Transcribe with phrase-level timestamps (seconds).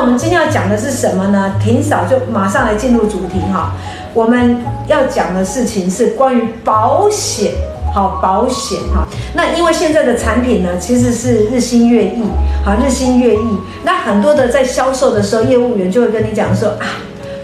[0.00, 1.52] 我们今天要讲的是什么呢？
[1.62, 3.74] 霆嫂就马上来进入主题哈。
[4.14, 7.52] 我们要讲的事情是关于保险，
[7.92, 9.06] 好保险哈。
[9.34, 12.22] 那因为现在的产品呢，其实是日新月异，
[12.64, 13.58] 好日新月异。
[13.84, 16.96] 那很多的在销售的时候，业务员就会跟你讲说啊，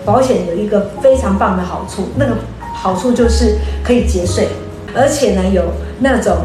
[0.07, 2.33] 保险有一个非常棒的好处，那个
[2.73, 4.49] 好处就是可以节税，
[4.95, 5.63] 而且呢有
[5.99, 6.39] 那种。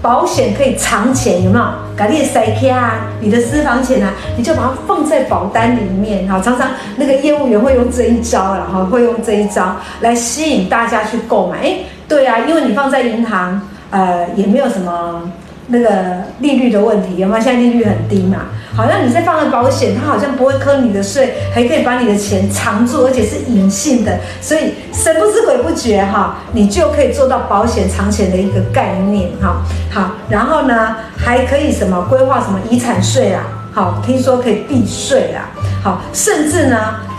[0.00, 1.64] 保险可以藏钱，有没有？
[1.96, 6.28] 搞你的塞卡啊，你的私房钱啊，你就把它放在保单里面。
[6.28, 11.60] 哈，常常那个业务员会用这一招，然后会用这一招来吸引大家去购买。
[11.62, 15.30] 诶，对啊，因为你放在银行，呃，也没有什么。
[15.70, 15.90] 那个
[16.38, 17.44] 利率的问题有没有？
[17.44, 29.62] 现在利率很低嘛，好像你在放了保险，它好像不会扣你的税，还可以把你的钱藏住，而且是隐性的，所以神不知鬼不觉哈，你就可以做到保险藏钱的一个概念哈。
[29.92, 33.44] 好，然后呢，还可以什么规划什么遗产税啊？
[33.74, 35.50] 好，听说可以避税啊。
[35.82, 36.76] 好，甚至呢。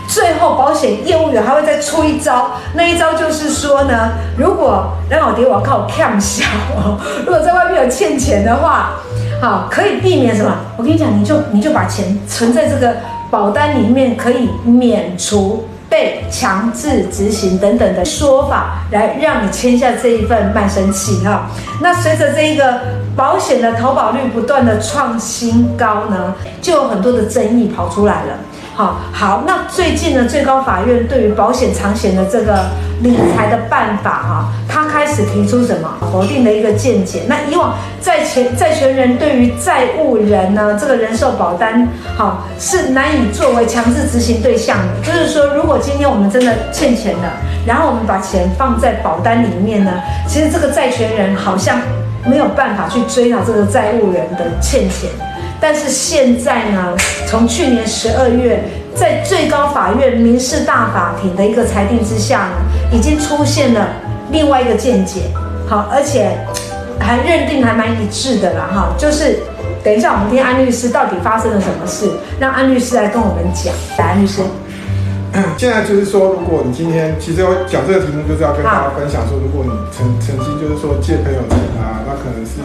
[0.08, 6.44] 最后，保险业务员还会再出一招，那一招就是说呢，如果让我爹我靠看小，
[7.24, 8.94] 如果在外面有欠钱的话，
[9.40, 10.54] 好，可以避免什么？
[10.76, 12.96] 我跟你讲，你就你就把钱存在这个
[13.30, 21.46] 保单里面，可以免除被强制执行等等的说法，来让你签下这一份卖身契哈。
[21.80, 22.80] 那随着这一个
[23.16, 28.34] 保险的投保率不断的创新高呢，就有很多的争议跑出来了。
[28.74, 32.64] 好好，那最近呢，最高法院对于保险长险的这个
[33.02, 37.24] 理财的办法哈，他开始提出什么否定的一个见解。
[37.28, 44.94] 那以往债权债权人对于债务人呢，这个人寿保单好是难以作为强制执行对象的。
[45.04, 47.32] 就是说，如果今天我们真的欠钱了，
[47.66, 49.92] 然后我们把钱放在保单里面呢，
[50.26, 51.78] 其实这个债权人好像
[52.24, 55.10] 没有办法去追讨这个债务人的欠钱。
[55.60, 62.52] 但是现在呢，从去年十二月，在最高法院民事大法庭的一个裁定之下呢，
[62.90, 63.88] 已经出现了
[64.32, 65.20] 另外一个见解，
[65.68, 66.30] 好，而且
[66.98, 69.40] 还认定还蛮一致的啦，哈，就是
[69.84, 73.72] 等一下我们听安律师到底发生了什么事，让安律师来跟我们讲。
[73.98, 74.40] 来，安律师，
[75.58, 82.62] 现在就是说，如果你今天其实要讲这个题目，就是要跟大家分享说，如果你曾曾经就是说借朋友钱啊，那可能是。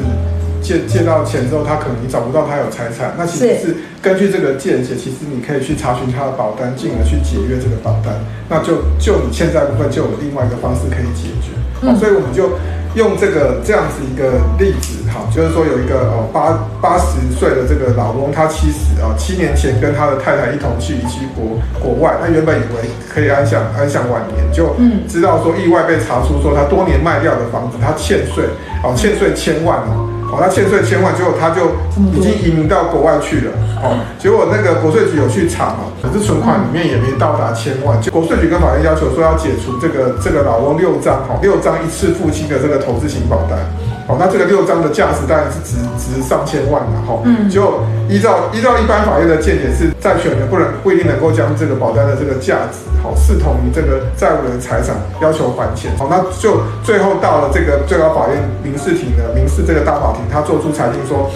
[0.66, 8.18] 借借到钱之后，他可能你找不到他有财产，那其实是根据这个见解，其实你可以去查询他的保单，进而去解约这个保单，
[8.50, 11.54] 那就就你欠债部分就有另外一个方式可以解决。
[11.82, 12.58] 嗯、所以我们就
[12.96, 24.74] 用这个这样子一个例子，哈，就是说有一个哦八八十岁的这个老公，他七十啊，七年前跟他的太太一同去移居国国外，他原本以为可以安享安享晚年，就
[25.08, 28.46] 知道说意外被查出说他多年卖掉的房子，他欠税，
[28.82, 30.10] 哦欠税千万哦。
[30.32, 31.76] 哦，他欠税千万，结果他就
[32.14, 33.52] 已经移民到国外去了。
[33.82, 38.00] 哦，结果那个国税局有去查嘛，可是存款里面也没到达千万。
[38.02, 43.60] 就国税局跟法院要求说要解除这个这个老翁六张哈，六张一次付清的这个投资型保单。
[44.08, 47.18] 哦，那这个六张的价值当然是值值上千万了哈。
[47.26, 55.90] 嗯，就依照依照一般法院的见解是，债权人不能不一定能够将这个保单的这个价值，好视同于这个债务人的财产，要求还钱。
[55.98, 61.32] 好，那就最后到了这个最高法院民事庭的民事这个大法庭，他做出裁定说，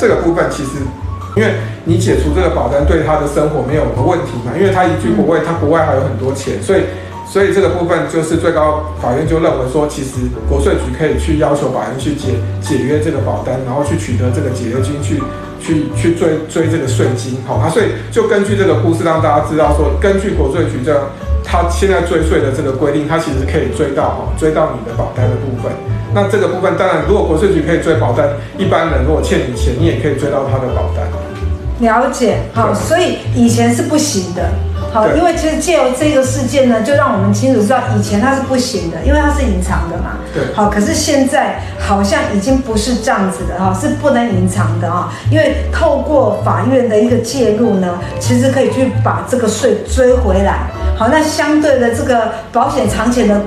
[0.00, 0.80] 这个部分其实，
[1.36, 1.52] 因为
[1.84, 6.84] 你解除这个保单对他的生活没有什么问题嘛，因为他移居国外，他国外还有很多钱，所以。
[7.30, 10.16] 所以这个部分就是最高法院就认为说，其实
[10.48, 15.20] 国税局可以去要求法院去解解约这个保单，然后去取得这个解约金，去
[15.60, 17.36] 去去追追这个税金。
[17.46, 21.04] 好，那所以就根据这个故事让大家知道说，根据国税局这样，
[21.44, 25.70] 他现在追税的这个规定，他其实可以追到哈，追到你的保单的部分。
[26.14, 31.04] 那这个部分当然，如果国税局可以追保单，一般人如果欠你钱，你也可以追到他的保单。
[31.80, 34.48] 了解，好，所以以前是不行的。
[34.92, 40.16] 好，因为其实借由这个事件呢，就让我们清楚知道以前它是不行的，因为它是隐藏的嘛。
[40.32, 40.42] 对。
[40.54, 50.60] 好，可是现在好像已经不是这样子的哈，是不能隐藏的啊，因为透过法院的一个介入呢，其实可以去把这个税追回来。
[50.96, 53.38] 好，那相对的这个保险藏钱的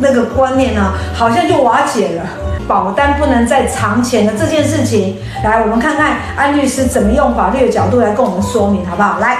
[0.00, 2.22] 那个观念呢，好像就瓦解了，
[2.66, 5.16] 保单不能再藏钱的这件事情。
[5.44, 9.20] 来，我们看看安律师怎么用法律的角度来跟我们说明，好不好？
[9.20, 9.38] 来。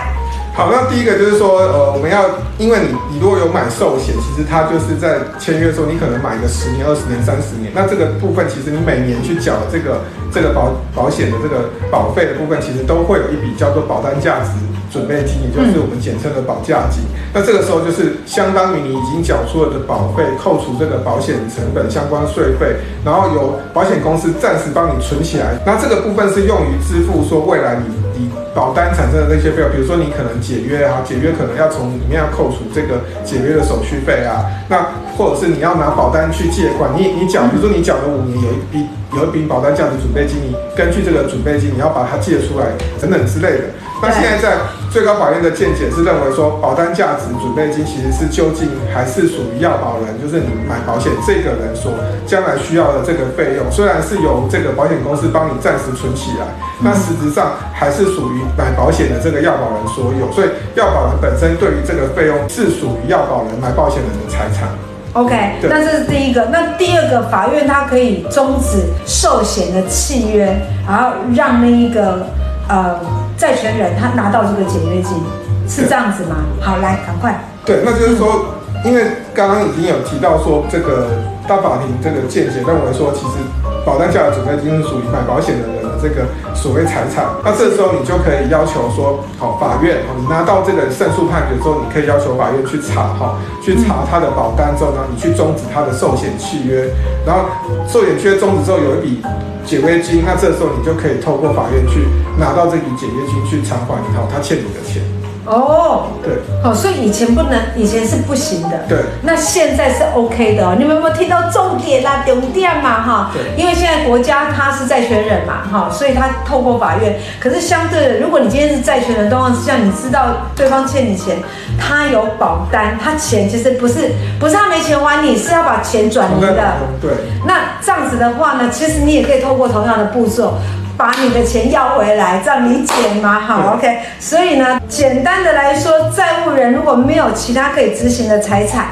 [0.55, 14.55] 好，那第一个就是说，呃，我们要，因为你你如果有买寿险，其实它就是在签约的时候，你可能买个十年、二十年、三十年，那这个部分其实你每年去缴这个这个保保险的这个保费的部分，其实都会有一笔叫做保单价值
[14.95, 17.03] 准备金，也就是我们简称的保价金。
[17.35, 28.04] 那这个时候就是相当于你已经缴出了的保费，扣除这个保险成本相关税费，然后由保险公司暂时帮你存起来，那这个部分是用于支付说未来你。
[28.17, 42.67] 以保单产生的那些费用，比如说你可能解约啊，解约可能要从里面要扣除这个解约的手续费啊，那或者是你要拿保单去借款，你你缴，比如说你缴了五年，有一笔有一笔保单价值准备金，你根据这个准备金，你要把它借出来
[43.01, 43.65] 等等之类的。
[44.03, 44.59] 那现在在
[44.91, 51.93] 最高法院的见解是认为说，保单价值准备金其实是究竟还是属于要保人，就是你买保险这个人所
[52.27, 56.45] 将来需要的这个费用，虽然是由这个保险公司帮你暂时存起来，
[56.81, 64.69] 那实质上还是属于买保险的这个要保人所有，所以要保人本身对于这个费用是属于要保人买保险人的财产。
[65.15, 66.45] OK，那这是第一个。
[66.53, 70.55] 那第二个，法院它可以终止寿险的契约，
[70.87, 72.27] 然后让那一个
[72.69, 73.01] 呃。
[73.37, 75.21] 债权人他拿到这个解约金，
[75.69, 76.37] 是这样子吗？
[76.61, 77.37] 好，来，赶快。
[77.67, 81.09] 对，那就是说，因为刚刚已经有提到说，这个
[81.47, 83.39] 大法庭这个见解认为说，其实
[83.85, 86.25] 保单价的准备金是属于买保险的人的这个
[86.55, 87.27] 所谓财产。
[87.45, 96.89] 那这时候你就可以要求说，好，法院，你拿到这个胜诉判决之后，你可以要求法院去查，哈，去查他的保单之后呢，你去终止他的寿险契约，
[97.27, 97.45] 然后
[97.87, 99.23] 寿险契约终止之后有一笔。
[99.65, 102.07] 解约金，那这时候你就可以透过法院去
[102.39, 105.01] 拿到这笔解约金去偿还一套他欠你的钱。
[105.47, 108.79] 哦，对，哦，所以以前不能，以前是不行的。
[108.89, 110.75] 对，那现在是 OK 的哦。
[110.79, 112.25] 你们有没有听到重点啦？
[112.27, 113.31] 重点嘛，哈。
[113.35, 113.43] 对。
[113.57, 117.15] 因为现在国家他是债权人嘛，哈，所以他透过法院。
[117.39, 121.37] 可是相对的，如果你今天是债权人，状况之下，你知道对方欠你钱，
[121.79, 126.73] 他有保单，他钱其实不是不是他没钱还你，是要把钱转移的。
[127.03, 127.11] 对。
[127.47, 130.55] 那这样子的话呢，其实你也可以透过同样的步骤。
[130.97, 133.41] 把你的钱要回来，这样理解吗？
[133.41, 133.99] 好，OK。
[134.21, 138.87] 所以呢，简单的来说，债务人如果没有其他可以执行的财产，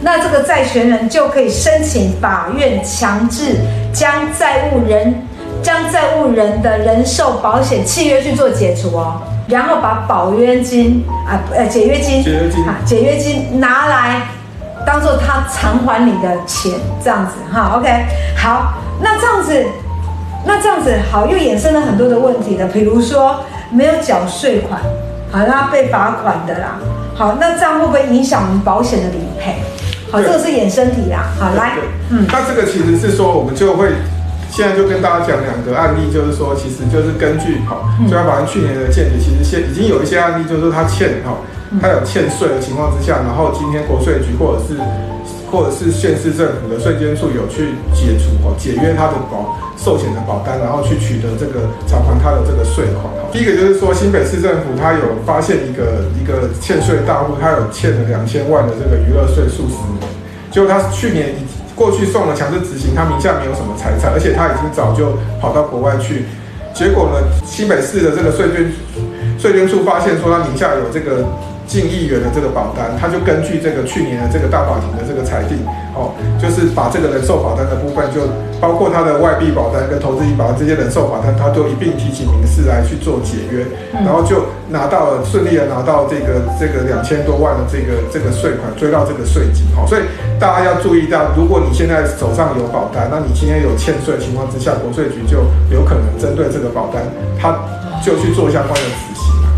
[0.00, 3.56] 那这个债权人就可以申请法院强制
[3.92, 5.14] 将债务人
[5.62, 14.22] 将债务人的人寿保险契约去做解除哦，然后把保约金啊呃解约金解约金啊解约金拿来
[14.84, 16.72] 当做他偿还你的钱，
[17.02, 18.04] 这样子哈，OK。
[18.36, 19.64] 好，那这样子。
[20.46, 23.40] 那这样子好，又衍生了很多的问题的，比如说
[23.70, 24.80] 没有缴税款，
[25.32, 26.78] 好，那被罚款的啦，
[27.14, 29.56] 好，那这样会不会影响我们保险的理赔？
[30.10, 31.72] 好，这个是衍生题啦，好，来，
[32.10, 33.88] 嗯，那这个其实是说，我们就会
[34.48, 41.34] 现在就跟大家讲两个案例，就是说，其实就是根据好，最高法院去年的见解，其实现已经有一些案例，就是说他欠哈，
[41.82, 44.78] 他有欠税的情况之下，然后今天国税局或者是
[45.50, 49.56] 或者是县市政府的税监处有去解除哦，解约他的保。
[49.76, 53.12] 寿险的保单，然后去取得这个偿还他的这个税款。
[53.30, 60.00] 第一个就是说，新北市政府他有发现一个一个欠税大户，他有欠了两千万的这个娱乐税数十年，
[60.50, 61.44] 结果他去年已
[61.74, 65.12] 过去送了强制执行，他名下没有什么财产，而且他已经早就
[65.42, 66.24] 跑到国外去。
[66.72, 68.72] 结果呢，新北市的这个税捐
[69.38, 71.22] 税捐处发现说他名下有这个。
[71.66, 75.58] 近亿元的这个保单，他就根据这个去年的这个大法庭的这个裁定，
[75.94, 78.22] 哦，就是把这个人寿保单的部分，就
[78.60, 90.02] 包括他的外币保单跟投资型保单这些人寿保单，他都一并提起民事来去做解约，然后就拿到了顺利的拿到这个这个两千多万的这个这个税款，追到这个税金，哦，所以
[90.38, 95.42] 大家要注意到，如果你现在手上有保单，那你今天有欠税的情况之下，国税局就
[95.74, 97.02] 有可能针对这个保单，
[97.36, 97.58] 他
[98.04, 98.86] 就去做相关的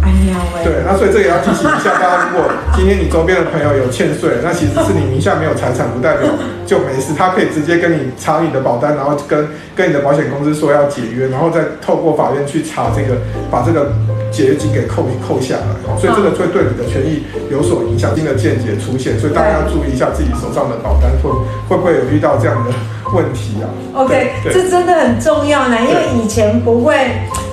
[0.03, 0.37] 执行。
[0.65, 6.28] 对，那所以这也要提醒一下大家，如果今天你周边的朋友有欠税，那其实是你名下没有财产，不代表
[6.67, 13.17] 就没事，他可以直接跟你查你的保单，然后跟 跟你的保险公司说要解约，然后再透过法院去查这个，
[13.50, 13.93] 把这个
[14.31, 18.14] 解约金给扣扣下来，所以这个会对你的权益有所影响。
[18.14, 21.31] 新的见解出现，所以大家要注意一下自己手上的保单会
[21.69, 22.71] 会不会有遇到这样的
[23.14, 26.97] 问题啊？OK，这真的很重要呢，因为以前不会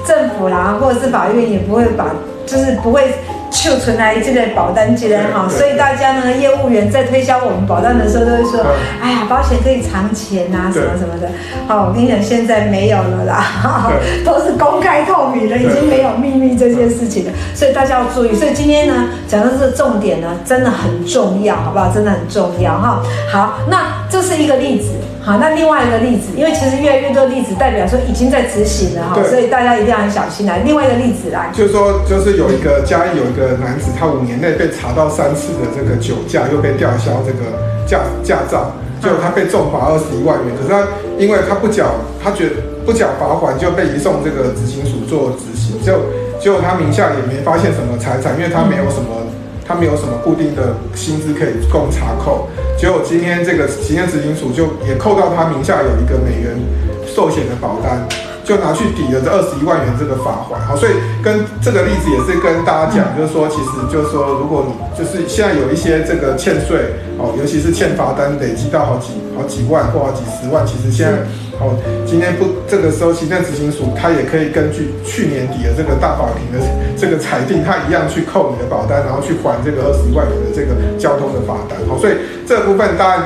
[0.07, 2.07] 政府啦，或者是法院也不会把。
[2.45, 3.13] 就是不会
[3.49, 8.65] 就存来这个保单进来哈，所以大家呢，业务员在推销我们保单的时候都会说，
[9.01, 11.29] 哎呀，保险可以藏钱呐，什么什么的。
[11.67, 13.91] 好，我跟你讲，现在没有了啦，
[14.23, 17.31] 都是公开透明的，已经没有秘密这件事情了。
[17.53, 18.35] 所以大家要注意。
[18.35, 21.89] 所以今天呢，讲到这个重点呢，真的很重要，好不好？
[21.93, 23.01] 真的很重要哈。
[23.31, 24.89] 好，那这是一个例子。
[25.25, 30.59] 好，那另外一个例子，因为其实越来越多例子代表说已经在执行了哈，所以大家一定要很小心来。
[30.59, 40.53] 另外一个例子来，就是说，就是有一个嘉义有一个男子，他五年内被查到三次的这个酒驾，又被吊销这个驾驾照，就他被重罚二十一万元。
[40.55, 46.05] 可是他因为他不缴，他觉得不缴罚款就被移送这个执行署做执行，就
[46.39, 49.25] 结果他名下也没发现什么财产，因为他没有什么。
[49.67, 56.55] 他没有什么固定的薪资可以供查扣，结果今天这个行政执行署就也扣到他名下有一个美元
[57.07, 58.07] 寿险的保单，
[58.45, 60.61] 就拿去抵了这二十一万元这个罚款。
[60.61, 71.17] 好，所以跟这个例子也是跟大家讲，就是说，其实就是说，如果你就是现在有一些这个欠税哦，尤其是欠罚单累积到好几好几万或好几十万，其实现在
[71.57, 71.73] 哦，
[72.05, 76.63] 今天不这个时候，行政执行署他也可以根据去年底的这个大法庭的
[76.95, 81.79] 这个裁定，他一样去扣你的保单，然后去还这个二十一万元的这个交通的罚单。
[81.89, 82.13] 好，所以
[82.45, 83.25] 这部分当然。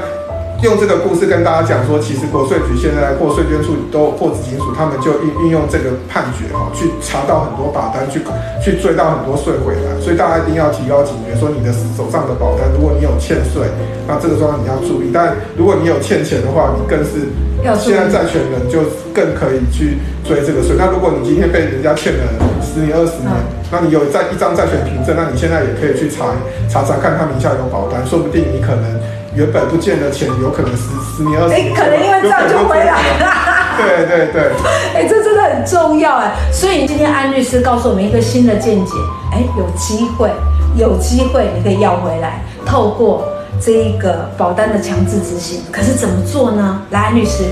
[0.62, 8.20] 用这个故事跟大家讲说，其实国税局现在或税捐处都或执行署，他们就运运用这个判决哈，去查到很多罚单，去
[8.62, 9.96] 去追到很多税回来。
[10.04, 13.72] 所以大家一定要提高警觉，说你的手上的保单，如果你有欠税，
[14.06, 15.12] 那这个时候你要注意。
[15.14, 17.32] 但如果你有欠钱的话，你更是
[17.80, 18.84] 现在债权人就
[19.16, 19.96] 更可以去
[20.28, 20.76] 追这个税。
[20.76, 22.28] 那如果你今天被人家欠了
[22.60, 23.32] 十年、二十年，
[23.72, 26.36] 那你有在一张债权凭证，那你现在也可以去查
[26.68, 29.00] 查查看他名下有保单，说不定你可能。
[29.36, 30.84] 原本不见的钱，有可能十
[31.16, 33.76] 十年、二十年，哎，可能因为这样就回来了。
[33.78, 34.52] 对对对，
[34.94, 36.32] 哎，这真的很重要哎。
[36.52, 38.92] 所以今天安律师告诉我们一个新的见解，
[39.32, 40.30] 哎，有机会，
[40.76, 43.24] 有机会你可以要回来，透过
[43.62, 45.62] 这一个保单的强制执行。
[45.72, 46.82] 可是怎么做呢？
[46.90, 47.44] 来，安律师。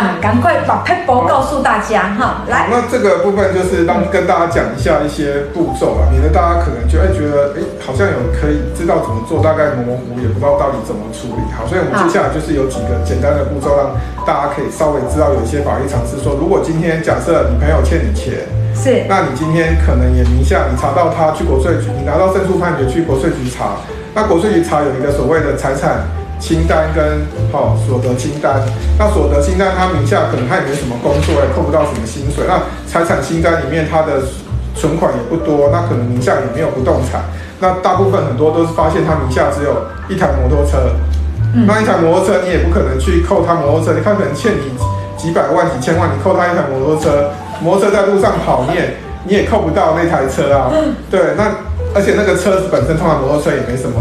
[0.00, 2.66] 哈，赶快把撇步告诉大家哈，来。
[2.70, 11.42] 那这个部分就是让跟大家讲一下一些步骤啊，免得大家可能就会觉得，哎，好像有可以知道怎么做，大概模糊，也不知道到底怎么处理。
[11.54, 13.94] 好，所以我们接下来就是有几个简单的步骤，让
[14.26, 16.18] 大家可以稍微知道有一些法律常识。
[16.18, 18.42] 说，如果今天假设你朋友欠你钱，
[18.74, 23.78] 是，那你今天可能也名下，你查到他去国税局，你拿到胜诉判决去国税局查，
[24.10, 26.02] 那国税局查有一个所谓的财产。
[26.44, 28.60] 清单跟好、哦、所得清单，
[28.98, 32.44] 那所得清单他名下可能他也没什么工作，也扣不到什么薪水。
[32.46, 34.20] 那财产清单里面他的
[34.76, 37.24] 存款也不多，那可能名下也没有不动产。
[37.60, 40.92] 那大部分很多都是发现他名下只有一台摩托车，
[41.56, 44.76] 嗯、那一台摩托车你也不可能去扣他摩托车，你看可能欠你
[45.16, 47.32] 几百万几千万，你扣他一台摩托车，
[47.64, 50.68] 摩托车在路上跑，你也你也扣不到那台车啊。
[51.08, 51.48] 对，那
[51.96, 53.96] 而且那个车子本身通常摩托车也没什么。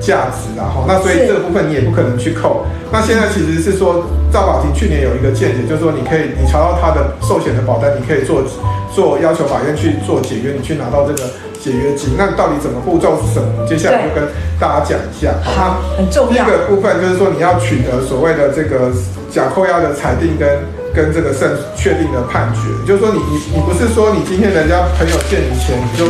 [0.00, 2.64] 价值啊，哈，那所以这个部分你也不可能去扣。
[2.90, 8.42] 那现在其实是说，赵宝婷去年有一个见解，就是说你可以，你查到他的寿险的保单，你可以做
[8.94, 11.28] 做要求法院去做解约，你去拿到这个
[11.60, 12.14] 解约金。
[12.16, 13.66] 那到底怎么步骤是什么？
[13.66, 14.24] 接下来就跟
[14.58, 15.34] 大家讲一下。
[15.44, 16.32] 好，很重要。
[16.32, 18.90] 第一个部分就是说你要取得所谓的这个
[19.30, 20.48] 假扣押的裁定跟
[20.94, 26.06] 跟这个胜确定的判决，就是说你你你不是说你今天人家朋友借你钱，你就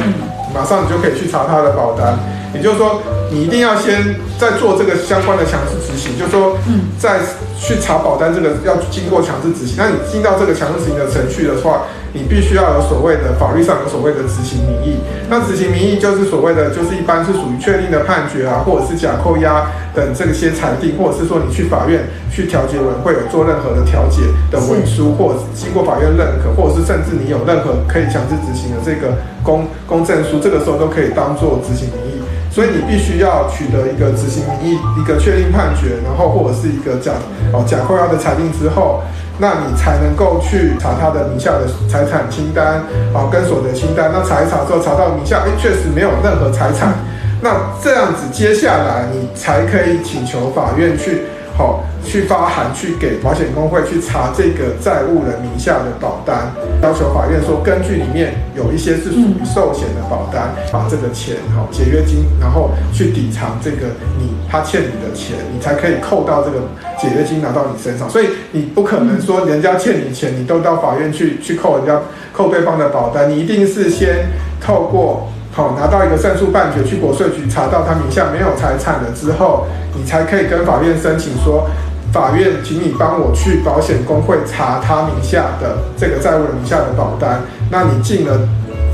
[0.54, 2.16] 马上你就可以去查他的保单。
[2.54, 6.56] 也就是说，你一定要先在做这个相关的强制执行，就是说，
[6.98, 7.20] 在
[7.58, 9.76] 去查保单这个要经过强制执行。
[9.76, 11.82] 那你进到这个强制执行的程序的话，
[12.14, 14.96] 你必须要有所谓的法律上有所谓的执行名义。
[15.28, 32.17] 那执行名义就是所谓的，就是一般是属于确定的判决啊，或者是假扣押等这些裁定，或者是说你去法院去调解委员会有做任何的调解的文书，或者经过法院认可，或者是甚至你有任何可以强制执行的这个公公证书，这个时候都可以当做执行名义。
[32.58, 37.12] 所以你必须要取得一个执行名义，一个确定判决，然后或者是一个假
[37.52, 39.00] 哦假扣押的裁定之后，
[39.38, 42.82] 那你才能够去查他的名下的财产清单，
[43.14, 44.10] 哦跟所得清单。
[44.12, 46.94] 那查一查之后，查到名下，哎，确实没有任何财产，
[47.40, 51.30] 那这样子接下来你才可以请求法院去。
[51.58, 63.88] 好，去发函去给保险公会去查这个债务人名下的保单，要求法院说，根据里面有一些是属于寿险的保单，把这个钱好解约金，然后去抵偿这个
[64.20, 66.60] 你他欠你的钱，你才可以扣到这个
[66.96, 68.08] 解约金拿到你身上。
[68.08, 72.00] 所以你不可能说人家欠你钱，你都到法院去去扣人家
[72.32, 74.28] 扣对方的保单，你一定是先
[74.60, 75.28] 透过。
[75.58, 81.66] 好，拿到一个胜诉判决，去国税局查到他名下没有财产了之后，你才可以跟法院申请说，
[82.12, 87.40] 法院，请你帮我去保险公会查他名下的这个债务人名下的保单。
[87.72, 88.38] 那你进了。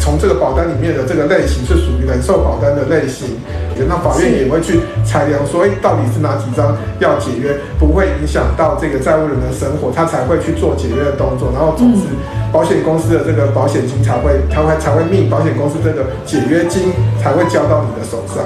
[0.04, 3.40] 从这个保单里面的这个类型是属于人寿保单的类型，
[3.88, 11.48] 那法院也会去裁量说，哎，到底是哪几张要解约，不会影响到这个债务人的生活，他才会去做解约的动作。
[11.54, 12.04] 然后总之，
[12.52, 18.44] 保险公司的这个保险金才会，才会才会命保险公司这个解约金才会交到你的手上。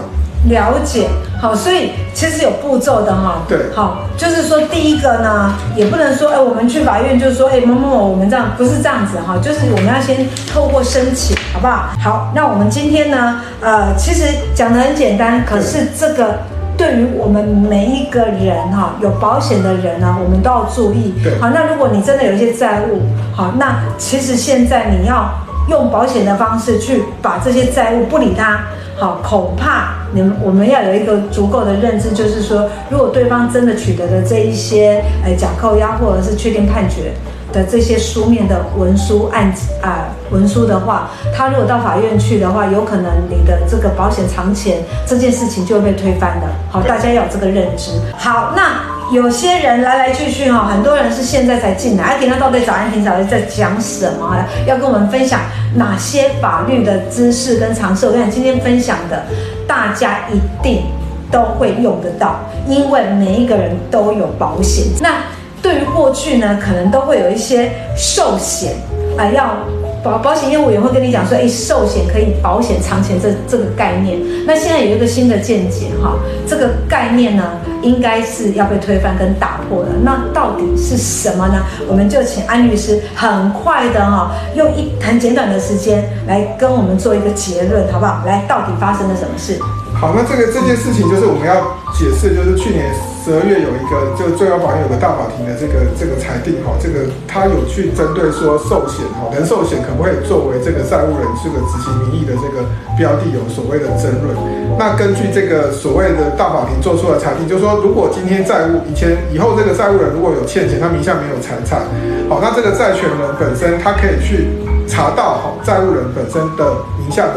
[0.48, 1.08] 了解，
[1.40, 3.42] 好，所以其实有步骤的哈。
[3.48, 11.90] 对，好，就是说第一个呢，也不能说，哎，我们去法院就是说，哎，某某某，我们这样不是这样子哈，就是我们要先透过申请，好不好？
[12.00, 16.38] 好，那我们今天呢，呃，其实讲的很简单，可是这个
[16.76, 21.14] 对于我们每一个人哈，有保险的人呢，我们都要注意。
[21.22, 23.02] 对，好，那如果你真的有一些债务，
[23.34, 25.28] 好，那其实现在你要
[25.68, 28.60] 用保险的方式去把这些债务不理他。
[29.00, 37.12] 好，恐怕你们我们要有一个足够的认知，就是说，如果对方真的取得了这一些，呃，假扣押或者是确定判决，
[37.52, 46.48] 的这些书面的文书案啊、文书的话，他如果到法院去的话，有可能你的这个保险藏钱这件事情就会被推翻的。
[46.68, 47.92] 好，大家要有这个认知。
[48.16, 52.04] 好，那有些人来来去去哈，很多人是现在才进来。
[52.04, 54.36] 阿婷，那到底早安婷早在讲什么？
[54.66, 55.40] 要跟我们分享
[55.74, 58.04] 哪些法律的知识跟常识？
[58.06, 59.24] 我跟你讲，今天分享的，
[59.66, 60.82] 大家一定
[61.30, 64.84] 都会用得到，因为每一个人都有保险。
[65.00, 65.14] 那
[65.62, 68.74] 对于过去呢，可能都会有一些寿险
[69.16, 69.56] 啊、要
[70.02, 74.18] 保保险业务员会跟你讲说，哎，寿险可以保险长钱这这个概念。
[74.46, 76.14] 那现在有一个新的见解哈，
[76.46, 77.44] 这个概念呢，
[77.82, 79.90] 应该是要被推翻跟打破的。
[80.02, 81.64] 那到底是什么呢？
[81.88, 88.22] 我们就请安律师很快的哈，用一很简短的时间来跟我们做一个结论，好不好？
[88.24, 89.58] 来，到底发生了什么事？
[90.00, 91.54] 好，那这个这件事情就是我们要
[91.92, 92.86] 解释，就是去年
[93.28, 102.64] 十二月有一个，就最高法院有个大法庭的这个这个裁定哈，这个他有去针对说寿险哈，人寿险可不可以作为这个债务人这个执行名义的这个
[102.96, 104.32] 标的有所谓的争论。
[104.80, 111.84] 那根据这个所谓的大法庭做出的裁定，就是说如果今天债务以前以后这个债务人如果有欠钱，他名下没有财产，
[112.32, 114.48] 好，那这个债权人本身他可以去
[114.88, 117.36] 查到哈债务人本身的名下的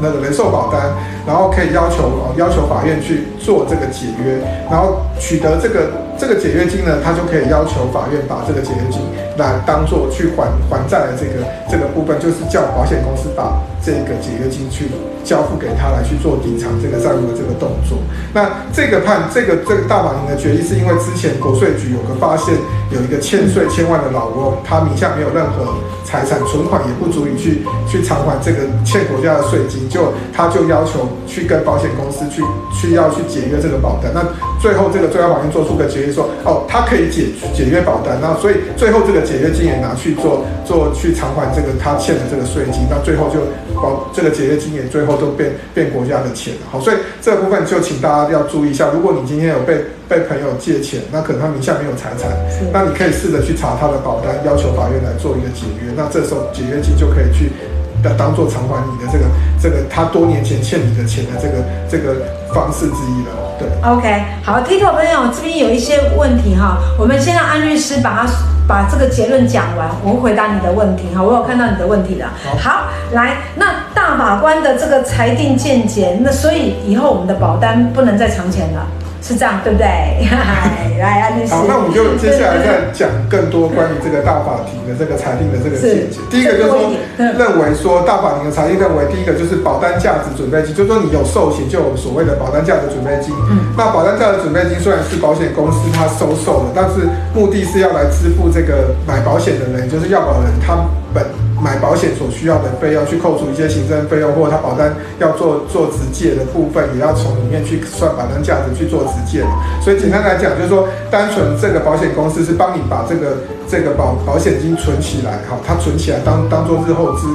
[0.00, 0.92] 那个人寿保单。
[1.26, 4.40] 然后可以要求哦，要求法院去做这个解约，
[4.70, 9.04] 然后取得这个这个解约金呢，他就可以要求法院把这个解约金
[9.36, 14.88] 来当做去还还债的这个这个部分，就是叫保险公司把这个解约金去
[15.22, 18.00] 交付给他来去做抵偿这个债务的这个动作。
[18.32, 22.56] 那这个判这个这个大法庭的决议，是因为之前国税局有个发现，
[22.90, 31.08] 有一个欠税千万的老翁，他名下没有任何财产，存款也不足以去去偿还这个欠国家的税金，就他就要求。
[31.28, 32.42] 去跟保险公司去
[32.72, 34.24] 去要去解约这个保单，那
[34.58, 43.40] 最后这个最高法院做出个决议说，哦，他可以解解约保单，那所以最后这个解约金也拿去做做去偿还这个他欠的这个税金，那最后就
[43.76, 52.30] 保这个解约金也最后都变变国家的钱，好，所以这个部分就请大家要注意一下，如果你今天有被被朋友借钱，那可能他名下没有财产，
[52.72, 57.52] 那你可以试着去查他的保单，要求法院来做一个解约，那这时候解约金就可以去。
[58.00, 59.24] 的当做偿还你的这个
[59.60, 62.14] 这个他多年前欠你的钱的这个这个
[62.54, 63.66] 方式之一了，对。
[63.82, 68.32] OK，好，TikTok 朋友这边有一些问题哈，我们先让安律师把他
[68.68, 71.20] 把这个结论讲完，我会回答你的问题哈。
[71.20, 72.32] 我有看到你的问题了。
[72.60, 78.86] 好，来，那大法官的这个裁定见解，那所以以后我们的保单不能再藏钱了。
[79.20, 79.86] 是这样，对不对？
[80.98, 81.54] 来，安律师。
[81.54, 86.18] 好，那我们就接下来再讲更多关于这个大法庭的这个裁定的这个见解。
[86.30, 86.90] 第一个就是说，
[87.38, 93.34] 认为说大法庭的裁定认为，第一个就是保单价值准备金，就是说你有寿险就有所谓的保单价值准备金。
[93.50, 93.70] 嗯。
[93.76, 100.74] 那保单价值准备金虽然是保险公司它收受的，但是目的是要来支付这个买保险的人，就是要保人他
[101.14, 101.22] 本。
[101.62, 109.44] 买保险所需要的费用，去扣除一些行政费用，或者他保单要做做直借的部分，也要从里面去算保单价值去做直借。
[109.82, 117.26] 所以简单来讲，就是说，单纯这个保险公司是帮你把这个这个保保险金存起来，好，它存起来当当做日后之。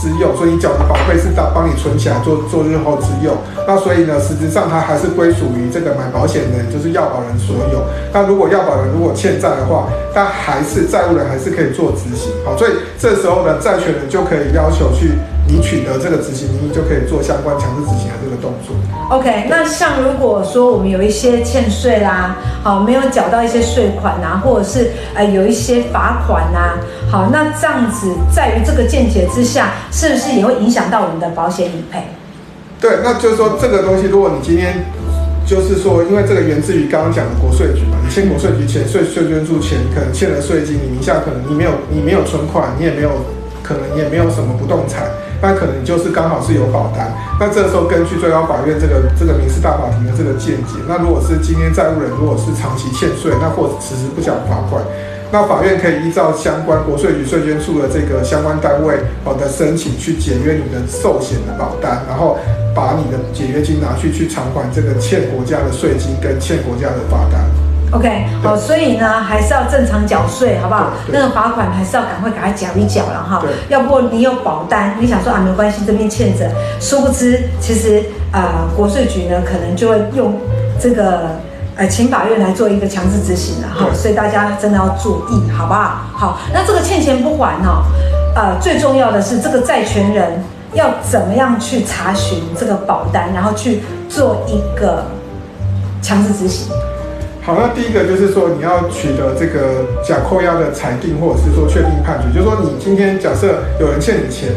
[0.00, 3.36] 之用，所以你缴的保费是当帮你存起来做做日后之用。
[3.66, 7.82] 那所以呢，实质上它还是归属于这个买保险人，就是要保人所有。
[8.12, 12.32] 那如果要保人如果欠债的话，那还是债务人还是可以做执行。
[12.44, 15.12] 好，所以这时候呢，债权人就可以要求去。
[15.48, 18.76] 你取得这个执行名义，就可以做相关强制执行的这个动作。
[19.10, 26.76] OK，那像如果说我们有一些欠税啦，好，没有缴到一些税款啊，或者是呃有一些罚款啊，
[27.10, 32.02] 好，那这样子在于这个见解之下，是不是也会影响到我们的保险理赔？
[32.80, 34.84] 对，那就是说这个东西，如果你今天
[35.46, 43.10] 就是说，因为这个源自于刚刚讲的国税局嘛，你欠国税局钱，税税捐助钱，可能欠了税金，你名下可能你没有你没有存款，你也没有
[43.62, 45.08] 可能也没有什么不动产。
[45.40, 54.82] 那可能你就是刚好是有保单，那这时候根据最高法院这个这个民事大法庭的这个见解，那如果是今天债务人如果是长期欠税，那或者迟迟不缴罚款，
[55.30, 62.36] 那法院可以依照相关国税局税捐处的这个相关单位好的申请去解约你的寿险的保单，然后
[62.74, 67.44] 把你的解约金拿去去偿还这个欠国家的税金跟欠国家的罚单。
[67.90, 70.90] OK，好，所以呢，还是要正常缴税，好不好？
[71.10, 73.42] 那个罚款还是要赶快给他缴一缴了哈。
[73.70, 80.38] 要不你有保单，你想说啊没关系，这边欠着，殊不知其实啊、呃、国税局呢可能就会用
[80.78, 81.30] 这个
[81.76, 83.86] 呃请法院来做一个强制执行了哈。
[83.94, 86.02] 所以大家真的要注意，好不好？
[86.12, 87.84] 好，那这个欠钱不还哦，
[88.36, 95.06] 呃，最重要的是这个债权人要怎么样去查询这个保单，然后去做一个
[96.02, 96.70] 强制执行。
[97.48, 104.50] 好，那第一个就是说你要取得这个假扣押的裁定，或者是说确定判决，就是说你今天假设有人欠你钱。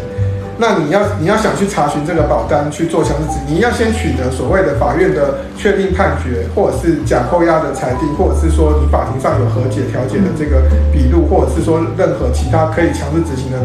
[0.57, 13.57] 那你要你要想去查询这个保单去做强制执行，你要先取得所谓的法院的确定判决，或者是假扣押的裁定，或者是说你法庭上有和解调解的这个笔录，或者是说任何其他可以强制执行的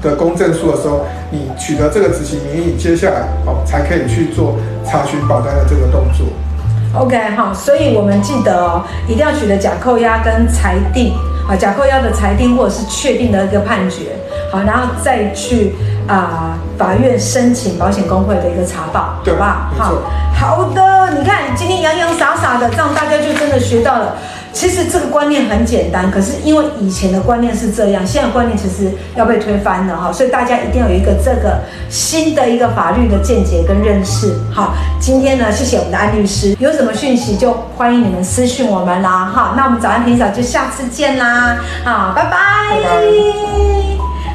[0.00, 6.24] 的公证书的时候，你取得这个执行名义，接下来哦才可以去做查询保单的这个动作。
[6.94, 11.14] OK 好，所以我们记得哦，一定要取得假扣押跟裁定
[11.48, 14.16] 啊，假扣押的裁定或者是确定的一个判决，
[14.50, 15.74] 好，然后再去。
[16.08, 19.70] 啊、呃，法院申请保险公会的一个查报，对吧？
[19.78, 19.92] 好，
[20.34, 24.16] 好的，你看今天洋洋洒洒的，这样大家就真的学到了。
[24.52, 34.34] 其实这个观念很简单，可是因为以前的观念是这样，现在观念其实要被推翻了哈，所以大家一定要有一个这个新的一个法律的见解跟认识。
[34.52, 39.26] 好，今天呢，谢谢我们的安律师，有什么讯息就欢迎你们私讯我们啦。
[39.26, 41.56] 哈，那我们早安平嫂就下次见啦。
[41.84, 43.89] 好，拜拜。